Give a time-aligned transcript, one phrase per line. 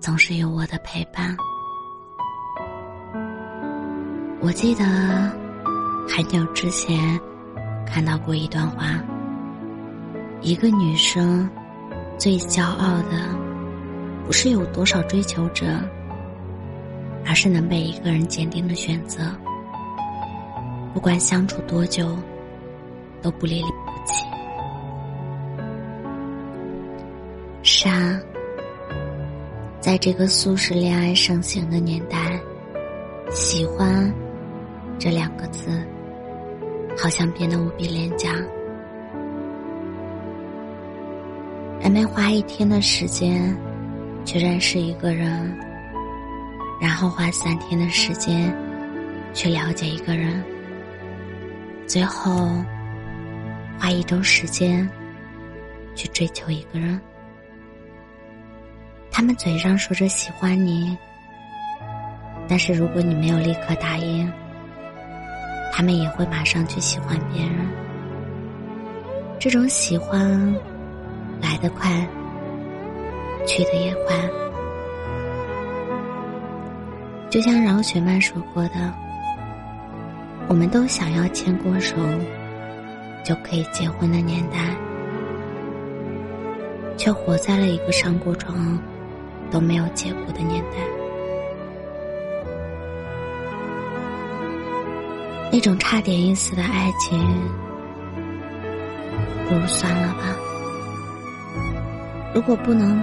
[0.00, 1.36] 总是有我的陪伴。
[4.40, 4.82] 我记得
[6.08, 7.20] 很久之前
[7.86, 8.98] 看到过一段话：
[10.40, 11.48] 一个女生
[12.18, 13.28] 最骄傲的，
[14.24, 15.66] 不是有多少追求者，
[17.26, 19.20] 而是能被一个人坚定的选择，
[20.94, 22.16] 不管相处多久，
[23.20, 23.62] 都不离
[29.90, 32.40] 在这个速食恋爱盛行的年代，
[33.32, 34.08] 喜欢
[35.00, 35.84] 这两个字
[36.96, 38.32] 好像变得无比廉价。
[41.80, 43.52] 人们花一天的时间
[44.24, 45.52] 去认识一个人，
[46.80, 48.56] 然后花三天的时间
[49.34, 50.40] 去了解一个人，
[51.88, 52.48] 最后
[53.76, 54.88] 花一周时间
[55.96, 57.00] 去追求一个人。
[59.20, 60.96] 他们嘴上说着喜欢你，
[62.48, 64.32] 但是如果你没有立刻答应，
[65.70, 67.54] 他们也会马上去喜欢别人。
[69.38, 70.40] 这种喜欢
[71.38, 71.90] 来得快，
[73.46, 74.16] 去的也快。
[77.28, 78.90] 就像饶雪漫说过的
[80.48, 81.94] ：“我们都想要牵过手
[83.22, 84.74] 就可以结婚的年代，
[86.96, 88.82] 却活在了一个上过床。”
[89.50, 90.76] 都没有结果的年代，
[95.52, 97.18] 那种差点意思的爱情，
[99.48, 100.36] 不如算了吧。
[102.32, 103.02] 如果不能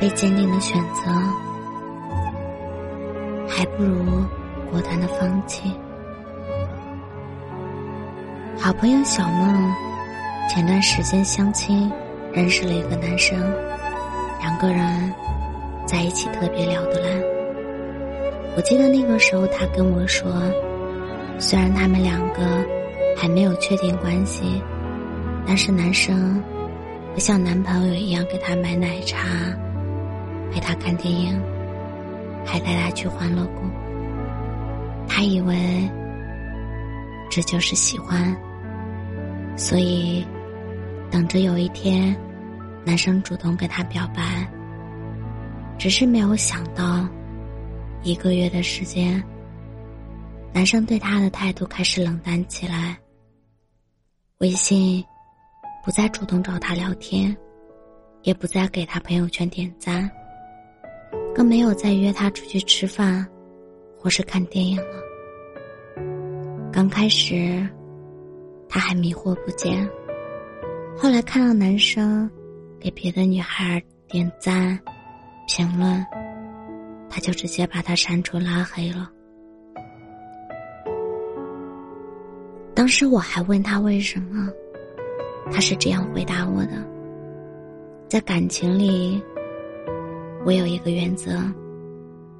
[0.00, 1.10] 被坚定的选择，
[3.46, 4.24] 还不如
[4.70, 5.70] 果断的放弃。
[8.58, 9.70] 好朋友小梦
[10.48, 11.92] 前段时间相亲，
[12.32, 13.38] 认识了一个男生，
[14.40, 15.12] 两个人。
[15.90, 17.20] 在一起特别聊得来。
[18.54, 20.30] 我记得那个时候，他跟我说，
[21.36, 22.64] 虽然他们两个
[23.16, 24.62] 还没有确定关系，
[25.44, 26.40] 但是男生
[27.12, 29.26] 会像男朋友一样给他买奶茶，
[30.52, 31.36] 陪他看电影，
[32.46, 33.62] 还带他去欢乐谷。
[35.08, 35.56] 他以为
[37.28, 38.32] 这就是喜欢，
[39.56, 40.24] 所以
[41.10, 42.16] 等着有一天，
[42.84, 44.48] 男生主动跟他表白。
[45.80, 47.08] 只是没有想到，
[48.02, 49.24] 一个月的时间，
[50.52, 52.98] 男生对她的态度开始冷淡起来。
[54.40, 55.02] 微信
[55.82, 57.34] 不再主动找她聊天，
[58.24, 60.08] 也不再给她朋友圈点赞，
[61.34, 63.26] 更没有再约她出去吃饭，
[63.98, 65.00] 或是看电影了。
[66.70, 67.66] 刚开始，
[68.68, 69.88] 他还迷惑不解，
[70.94, 72.30] 后来看到男生
[72.78, 74.78] 给别的女孩点赞。
[75.52, 76.06] 评论，
[77.08, 79.10] 他就直接把他删除拉黑了。
[82.72, 84.48] 当时我还问他为什么，
[85.50, 86.74] 他是这样回答我的：
[88.08, 89.20] 在感情里，
[90.46, 91.32] 我有一个原则，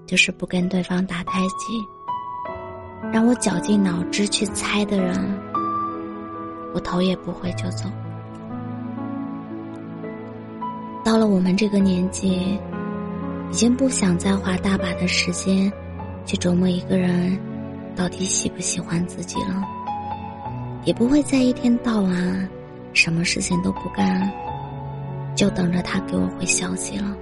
[0.07, 3.13] 就是不跟对方打太极。
[3.13, 5.19] 让我绞尽脑汁去猜的人，
[6.73, 7.91] 我头也不回就走。
[11.05, 12.57] 到了我们这个年纪。
[13.51, 15.71] 已经不想再花大把的时间，
[16.25, 17.37] 去琢磨一个人
[17.97, 19.63] 到底喜不喜欢自己了，
[20.85, 22.49] 也不会再一天到晚
[22.93, 24.31] 什么事情都不干，
[25.35, 27.17] 就等着他给我回消息了。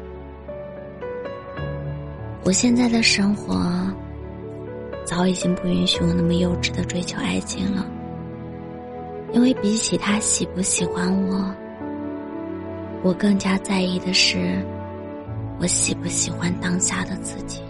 [2.45, 3.91] 我现在的生活
[5.05, 7.87] 早已经不允许我那么幼稚的追求爱情了，
[9.33, 11.55] 因为比起他喜不喜欢我，
[13.03, 14.63] 我更加在意的是。
[15.61, 17.61] 我喜不喜欢当下的自己？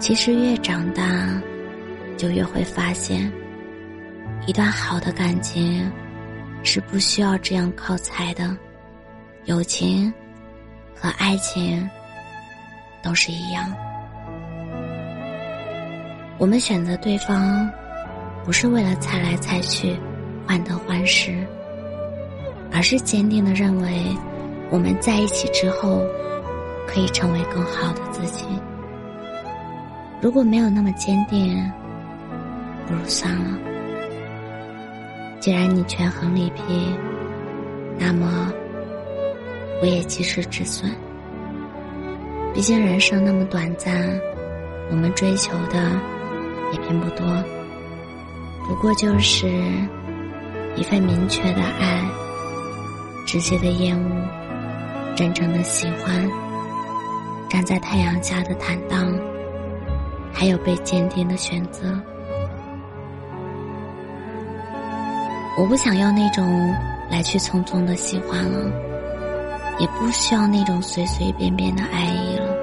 [0.00, 1.40] 其实越长大，
[2.16, 3.30] 就越会发现，
[4.46, 5.88] 一段好的感情
[6.64, 8.56] 是不需要这样靠猜的。
[9.44, 10.12] 友情
[10.94, 11.88] 和爱情
[13.02, 13.72] 都是一样。
[16.38, 17.70] 我们选择对方，
[18.44, 19.96] 不是为了猜来猜去、
[20.44, 21.46] 患得患失，
[22.72, 24.04] 而是坚定的认为。
[24.72, 26.02] 我们在一起之后，
[26.88, 28.46] 可以成为更好的自己。
[30.18, 31.70] 如果没有那么坚定，
[32.86, 33.58] 不如算了。
[35.40, 36.62] 既然你权衡利弊，
[37.98, 38.50] 那么
[39.82, 40.90] 我也及时止损。
[42.54, 43.94] 毕竟人生那么短暂，
[44.90, 45.92] 我们追求的
[46.72, 47.26] 也并不多，
[48.66, 49.46] 不过就是
[50.76, 52.02] 一份明确的爱，
[53.26, 54.10] 直接的厌恶，
[55.16, 56.30] 真正的喜欢，
[57.48, 59.12] 站在太阳下的坦荡，
[60.32, 61.98] 还有被坚定的选择。
[65.58, 66.74] 我不想要那种
[67.10, 68.70] 来去匆匆的喜欢了。
[69.78, 72.54] 也不需要那种随随便便的爱意了。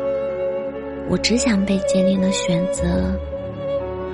[1.10, 3.20] 我只想被坚定的选择，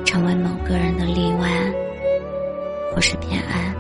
[0.06, 1.50] 成为某个人的例外，
[2.94, 3.72] 或是偏爱。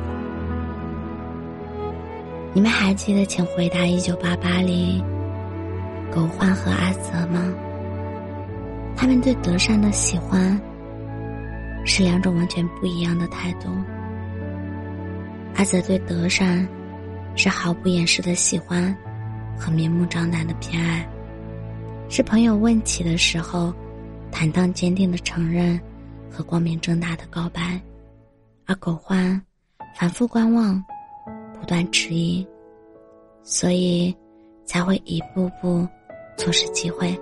[2.55, 5.03] 你们还记得《请回答一九八八》里
[6.09, 7.53] 狗焕和阿泽吗？
[8.95, 10.57] 他们对德善的喜欢
[11.83, 13.67] 是两种完全不一样的态度。
[15.55, 16.65] 阿泽对德善
[17.35, 18.95] 是毫不掩饰的喜欢。
[19.57, 21.07] 和明目张胆的偏爱，
[22.09, 23.73] 是朋友问起的时候，
[24.29, 25.79] 坦荡坚定的承认
[26.29, 27.79] 和光明正大的告白；
[28.65, 29.41] 而狗焕
[29.97, 30.83] 反复观望，
[31.65, 32.47] 断迟疑，
[33.43, 34.15] 所以
[34.63, 35.87] 才会一步步
[36.37, 37.19] 错失机会。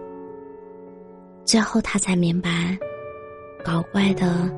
[1.44, 2.78] 最后他才明白，
[3.64, 4.50] 搞怪的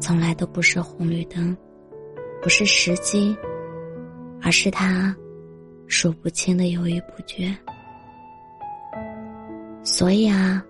[0.00, 1.56] 从来都不是红绿灯，
[2.42, 3.36] 不是时机，
[4.42, 5.14] 而是他。
[5.92, 7.52] 数不清的犹豫不决，
[9.82, 10.64] 所以啊，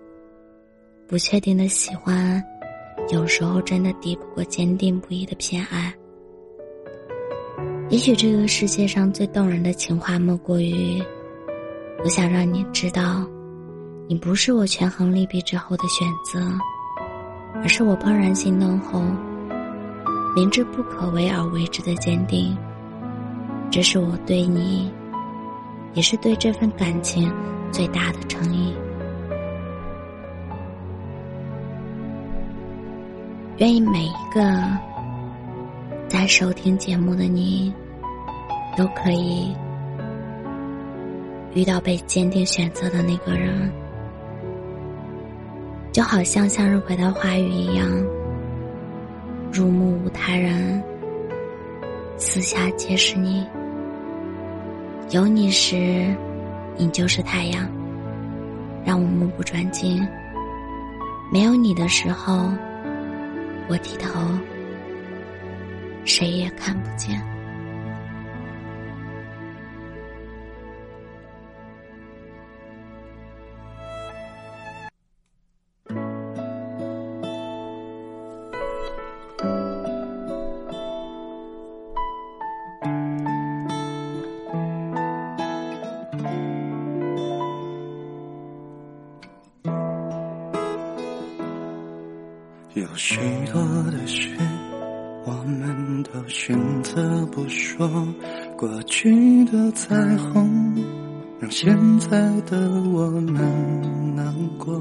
[1.07, 2.43] 不确定的喜欢，
[3.11, 5.93] 有时候真的抵不过坚定不移的偏爱。
[7.91, 11.03] 也许这个世界上最动人的情话，莫过于
[12.03, 13.27] 我想让你知道，
[14.07, 16.39] 你不是我权衡利弊之后的选择，
[17.61, 19.03] 而是我怦然心动后，
[20.33, 22.57] 明知不可为而为之的坚定。
[23.69, 24.89] 这是我对你。
[25.93, 27.29] 也是对这份感情
[27.69, 28.73] 最大的诚意。
[33.57, 34.41] 愿意每一个
[36.21, 37.73] 在收听节目的你，
[38.77, 39.55] 都可以
[41.55, 43.71] 遇到被坚定选择的那个人，
[45.91, 47.87] 就好像向日葵的花语一样，
[49.51, 50.83] 入目无他人，
[52.17, 53.43] 四下皆是你。
[55.09, 56.15] 有你时，
[56.77, 57.67] 你就是太阳，
[58.85, 60.07] 让我目不转睛；
[61.33, 62.47] 没有你的时候，
[63.67, 64.19] 我低头，
[66.05, 67.21] 谁也看不见。
[92.73, 93.17] 有许
[93.51, 93.61] 多
[93.91, 94.29] 的事，
[97.31, 97.89] 不说。
[98.57, 100.75] 过去的彩虹，
[101.39, 104.79] 让现在的我们难过。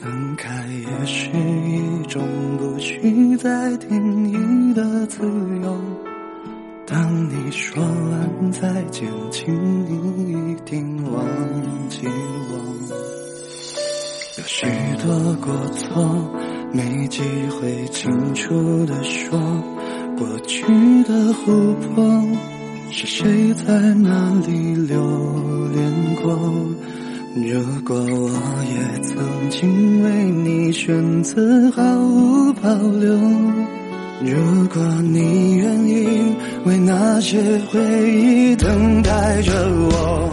[0.00, 2.22] 分开也是一种
[2.58, 5.22] 不需再定义的自
[5.62, 5.76] 由。
[6.86, 9.52] 当你说完再见，请
[9.84, 11.24] 你一定忘
[11.88, 12.52] 记我。
[14.38, 14.66] 有许
[15.02, 16.30] 多过错。
[16.72, 19.36] 没机会清楚地说，
[21.10, 22.22] 的湖泊
[22.92, 24.96] 是谁在那里留
[25.74, 26.38] 恋过？
[27.34, 28.30] 如果我
[28.70, 33.18] 也曾经为你选择毫无保留，
[34.22, 37.40] 如果你愿意为那些
[37.72, 37.80] 回
[38.12, 40.30] 忆等待着我，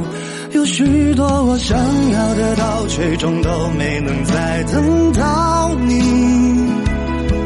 [0.51, 1.75] 有许多我想
[2.11, 6.67] 要得到，最终都没能再等到你。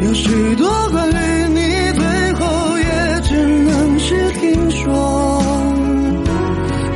[0.03, 1.40] 有许多关于
[4.83, 5.41] 说。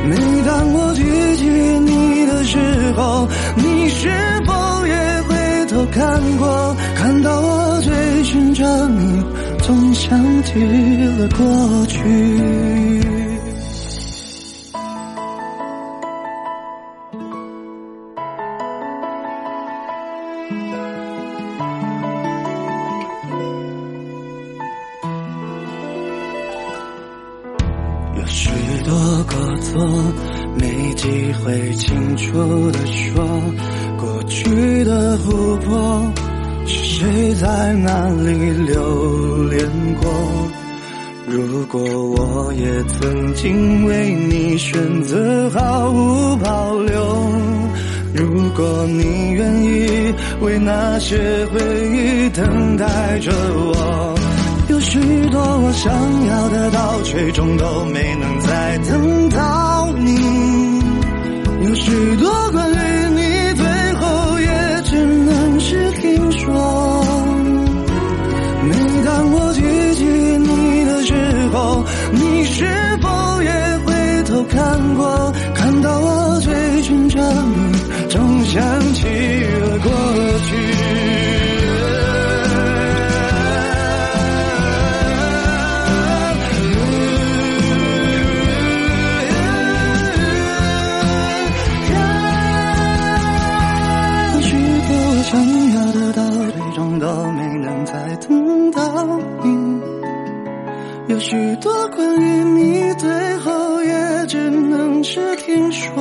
[0.08, 0.14] 每
[0.46, 1.02] 当我提
[1.36, 2.58] 起你的时
[2.96, 3.26] 候，
[3.56, 4.08] 你是
[4.46, 4.94] 否也
[5.28, 6.76] 回头看过？
[6.94, 9.22] 看到我追寻着你，
[9.62, 10.60] 总想起
[11.18, 13.15] 了过去。
[31.76, 33.24] 清楚的说，
[33.98, 36.12] 过去的湖泊
[36.66, 38.32] 是谁在那里
[38.66, 39.68] 留恋
[40.00, 40.10] 过？
[41.28, 47.30] 如果我也曾经为你选择毫无保留，
[48.14, 51.16] 如果你愿意为那些
[51.52, 54.14] 回忆等待着我，
[54.70, 54.98] 有许
[55.30, 55.92] 多我想
[56.26, 59.25] 要得到，最终都没能再等。
[61.86, 62.74] 许多关于
[63.14, 63.64] 你，最
[63.94, 66.50] 后也只能是听说。
[68.64, 68.70] 每
[69.04, 69.60] 当我提
[69.94, 71.14] 起你的时
[71.52, 72.64] 候，你是
[73.00, 73.50] 否也
[73.86, 75.32] 回头看过？
[98.56, 99.80] 再等到你。
[101.08, 105.92] 有许多关于你，最后也只能是听说。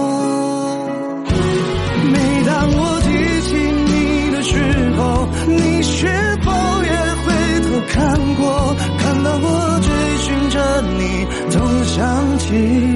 [2.11, 3.07] 每当我提
[3.41, 4.57] 起你的时
[4.97, 6.07] 候，你是
[6.43, 6.51] 否
[6.83, 6.89] 也
[7.23, 7.25] 回
[7.61, 8.75] 头看过？
[8.97, 11.03] 看到我追寻着你，
[11.49, 12.45] 总想起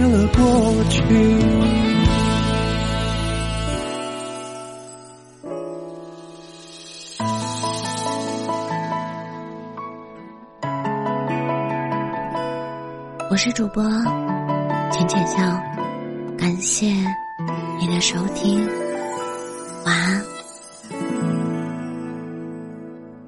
[0.01, 0.39] 了过
[0.89, 0.99] 去。
[13.39, 13.81] 我是主播
[14.91, 15.37] 浅浅笑，
[16.37, 16.87] 感谢
[17.79, 18.67] 你的收听，
[19.85, 20.38] 晚安。